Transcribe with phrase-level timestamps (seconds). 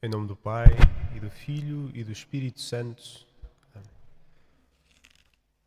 [0.00, 0.68] Em nome do Pai,
[1.16, 3.26] e do Filho, e do Espírito Santo.
[3.74, 3.90] Amém.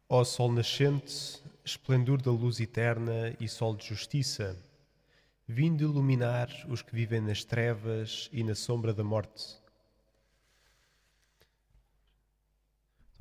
[0.08, 4.58] Ó Sol nascente, esplendor da luz eterna e Sol de justiça,
[5.46, 9.58] vindo iluminar os que vivem nas trevas e na sombra da morte.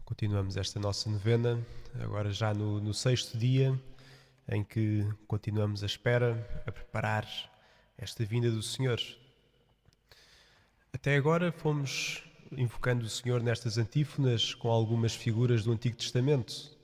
[0.05, 1.61] Continuamos esta nossa novena,
[2.01, 3.77] agora já no, no sexto dia,
[4.49, 7.27] em que continuamos a espera, a preparar
[7.99, 9.01] esta vinda do Senhor.
[11.01, 12.23] Até agora fomos
[12.53, 16.77] invocando o Senhor nestas antífonas com algumas figuras do Antigo Testamento,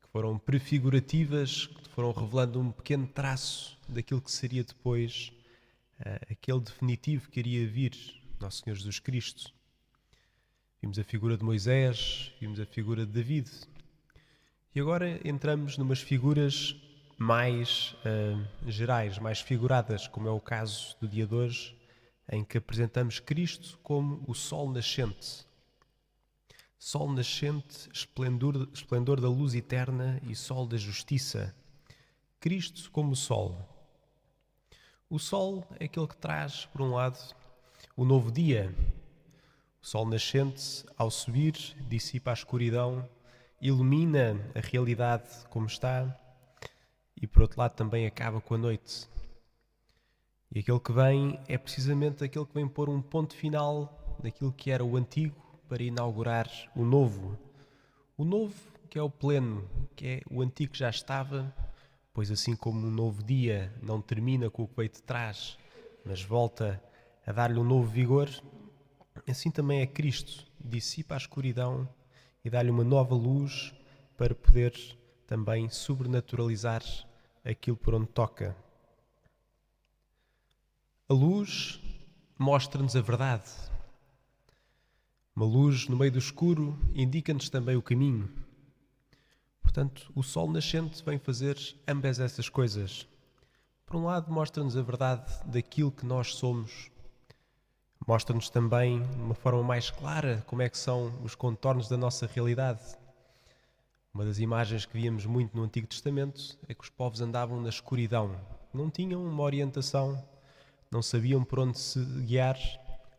[0.00, 5.32] que foram prefigurativas, que foram revelando um pequeno traço daquilo que seria depois
[5.98, 7.96] uh, aquele definitivo que iria vir,
[8.40, 9.52] Nosso Senhor Jesus Cristo.
[10.80, 13.50] Vimos a figura de Moisés, vimos a figura de David.
[14.72, 16.76] E agora entramos numas figuras
[17.18, 21.76] mais uh, gerais, mais figuradas, como é o caso do dia de hoje,
[22.30, 25.46] em que apresentamos Cristo como o sol nascente.
[26.78, 31.54] Sol nascente, esplendor, esplendor da luz eterna e sol da justiça.
[32.38, 33.58] Cristo como o sol.
[35.10, 37.18] O sol é aquele que traz, por um lado,
[37.96, 38.74] o novo dia.
[39.82, 41.54] O sol nascente, ao subir,
[41.88, 43.08] dissipa a escuridão,
[43.60, 46.16] ilumina a realidade como está
[47.20, 49.08] e, por outro lado, também acaba com a noite.
[50.50, 54.70] E aquele que vem é precisamente aquele que vem pôr um ponto final naquilo que
[54.70, 55.36] era o antigo
[55.68, 57.38] para inaugurar o novo.
[58.16, 58.54] O novo
[58.88, 61.54] que é o pleno, que é o antigo que já estava,
[62.14, 65.58] pois assim como um novo dia não termina com o que de trás,
[66.04, 66.82] mas volta
[67.26, 68.30] a dar-lhe um novo vigor,
[69.28, 71.86] assim também é Cristo, dissipa a escuridão
[72.42, 73.74] e dá-lhe uma nova luz
[74.16, 74.72] para poder
[75.26, 76.82] também sobrenaturalizar
[77.44, 78.56] aquilo por onde toca.
[81.10, 81.80] A luz
[82.38, 83.50] mostra-nos a verdade.
[85.34, 88.30] Uma luz no meio do escuro indica-nos também o caminho.
[89.62, 91.56] Portanto, o sol nascente vem fazer
[91.88, 93.08] ambas essas coisas.
[93.86, 96.90] Por um lado, mostra-nos a verdade daquilo que nós somos.
[98.06, 102.26] Mostra-nos também, de uma forma mais clara, como é que são os contornos da nossa
[102.26, 102.82] realidade.
[104.12, 107.70] Uma das imagens que víamos muito no Antigo Testamento é que os povos andavam na
[107.70, 108.38] escuridão.
[108.74, 110.22] Não tinham uma orientação
[110.90, 112.58] não sabiam por onde se guiar,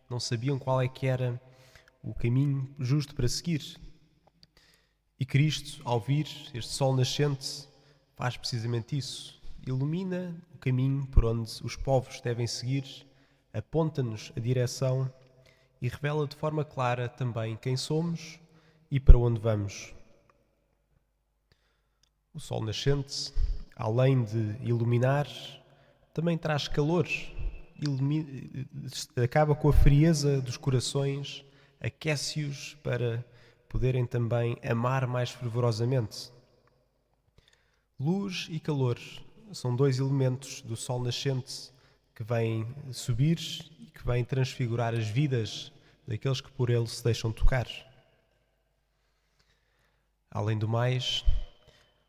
[0.10, 1.40] não sabiam qual é que era
[2.02, 3.80] o caminho justo para seguir.
[5.20, 7.68] E Cristo, ao vir este sol nascente,
[8.16, 9.40] faz precisamente isso.
[9.68, 13.06] Ilumina o caminho por onde os povos devem seguir,
[13.54, 15.12] aponta-nos a direção
[15.82, 18.40] e revela de forma clara também quem somos
[18.90, 19.94] e para onde vamos.
[22.34, 23.34] O sol nascente,
[23.76, 25.28] além de iluminar,
[26.14, 27.08] também traz calor
[29.24, 31.46] acaba com a frieza dos corações,
[31.80, 33.26] aquece-os para
[33.68, 36.32] poderem também amar mais fervorosamente.
[38.00, 38.98] Luz e calor
[39.52, 41.72] são dois elementos do sol nascente
[42.16, 43.40] que vêm subir
[43.80, 45.72] e que vêm transfigurar as vidas
[46.08, 47.68] daqueles que por ele se deixam tocar.
[50.32, 51.24] Além do mais,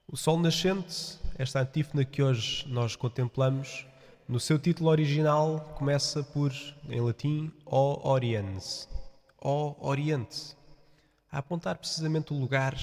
[0.06, 3.86] o sol nascente, esta antífona que hoje nós contemplamos,
[4.30, 6.52] no seu título original começa por,
[6.88, 8.88] em latim, O Oriens,
[9.36, 10.56] O Oriente,
[11.32, 12.76] a apontar precisamente o lugar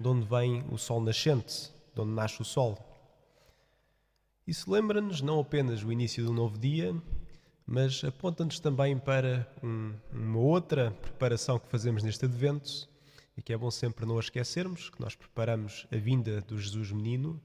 [0.00, 2.76] de onde vem o sol nascente, de onde nasce o sol.
[4.44, 6.92] Isso lembra-nos não apenas o início do novo dia,
[7.64, 12.88] mas aponta-nos também para um, uma outra preparação que fazemos neste advento
[13.36, 16.90] e que é bom sempre não a esquecermos, que nós preparamos a vinda do Jesus
[16.90, 17.40] menino,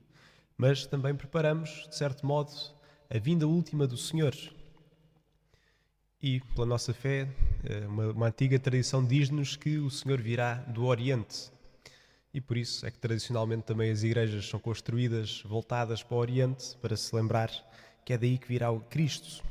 [0.57, 2.51] mas também preparamos, de certo modo,
[3.09, 4.35] a vinda última do Senhor.
[6.21, 7.27] E, pela nossa fé,
[7.63, 11.51] eh, uma, uma antiga tradição diz-nos que o Senhor virá do Oriente.
[12.33, 16.75] E por isso é que tradicionalmente também as igrejas são construídas voltadas para o Oriente,
[16.81, 17.51] para se lembrar
[18.03, 19.43] que é daí que virá o Cristo.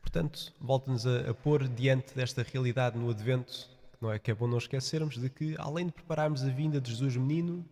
[0.00, 3.70] Portanto, volta-nos a, a pôr diante desta realidade no Advento,
[4.00, 6.90] não é que é bom não esquecermos de que, além de prepararmos a vinda de
[6.90, 7.64] Jesus Menino,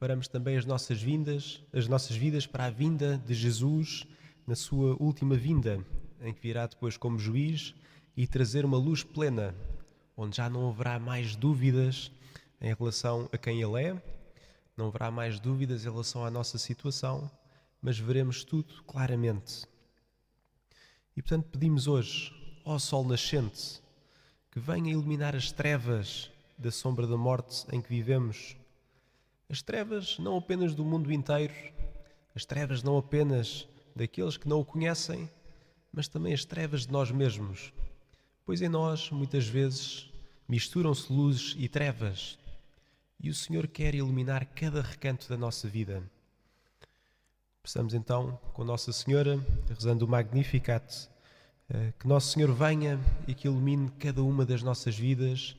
[0.00, 4.06] preparamos também as nossas vindas, as nossas vidas para a vinda de Jesus
[4.46, 5.84] na sua última vinda,
[6.22, 7.74] em que virá depois como juiz
[8.16, 9.54] e trazer uma luz plena,
[10.16, 12.10] onde já não haverá mais dúvidas
[12.62, 14.02] em relação a quem ele é,
[14.74, 17.30] não haverá mais dúvidas em relação à nossa situação,
[17.82, 19.66] mas veremos tudo claramente.
[21.14, 22.32] E portanto pedimos hoje,
[22.64, 23.82] ó Sol nascente,
[24.50, 28.56] que venha iluminar as trevas da sombra da morte em que vivemos
[29.50, 31.52] as trevas não apenas do mundo inteiro,
[32.36, 33.66] as trevas não apenas
[33.96, 35.28] daqueles que não o conhecem,
[35.92, 37.72] mas também as trevas de nós mesmos.
[38.46, 40.08] pois em nós, muitas vezes,
[40.48, 42.38] misturam-se luzes e trevas,
[43.18, 46.02] e o Senhor quer iluminar cada recanto da nossa vida.
[47.62, 49.38] Peçamos então com Nossa Senhora,
[49.68, 51.08] rezando o Magnificat,
[51.68, 52.98] eh, que Nosso Senhor venha
[53.28, 55.56] e que ilumine cada uma das nossas vidas,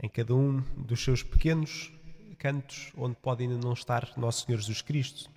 [0.00, 1.90] em cada um dos seus pequenos
[2.40, 5.30] cantos onde pode ainda não estar Nosso Senhor Jesus Cristo,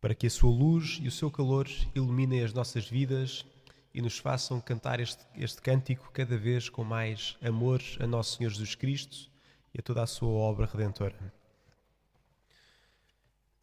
[0.00, 3.44] para que a sua luz e o seu calor iluminem as nossas vidas
[3.92, 8.48] e nos façam cantar este, este cântico cada vez com mais amor a Nosso Senhor
[8.48, 9.30] Jesus Cristo
[9.74, 11.14] e a toda a sua obra redentora.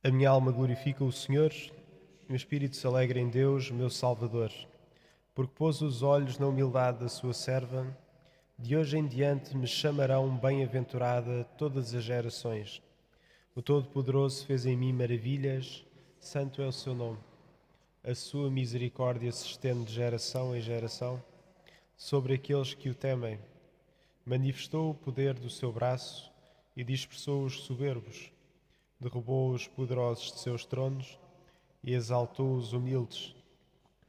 [0.03, 1.51] A minha alma glorifica o Senhor,
[2.27, 4.51] meu espírito se alegra em Deus, meu Salvador,
[5.33, 7.87] porque pôs os olhos na humildade da sua serva.
[8.61, 12.81] De hoje em diante me chamarão bem-aventurada todas as gerações.
[13.55, 15.85] O Todo-Poderoso fez em mim maravilhas,
[16.19, 17.19] santo é o seu nome.
[18.03, 21.23] A sua misericórdia se estende de geração em geração
[21.95, 23.39] sobre aqueles que o temem.
[24.25, 26.29] Manifestou o poder do seu braço
[26.75, 28.29] e dispersou os soberbos
[28.99, 31.17] derrubou os poderosos de seus tronos
[31.81, 33.33] e exaltou os humildes.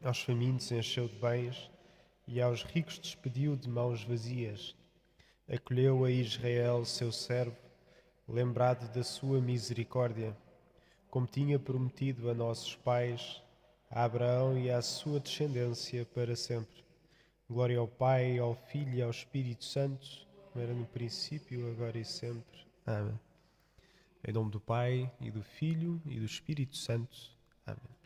[0.02, 1.70] Aos famintos encheu de bens
[2.30, 4.76] e aos ricos despediu de mãos vazias.
[5.52, 7.56] Acolheu a Israel, seu servo,
[8.28, 10.36] lembrado da sua misericórdia,
[11.10, 13.42] como tinha prometido a nossos pais,
[13.90, 16.84] a Abraão e à sua descendência para sempre.
[17.48, 20.06] Glória ao Pai, ao Filho e ao Espírito Santo,
[20.52, 22.64] como era no princípio, agora e sempre.
[22.86, 23.18] Amém.
[24.24, 27.18] Em nome do Pai, e do Filho, e do Espírito Santo.
[27.66, 27.99] Amém.